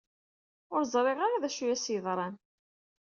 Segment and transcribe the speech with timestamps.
[0.73, 2.35] Ur ẓriɣ ara d acu u as-yeḍran.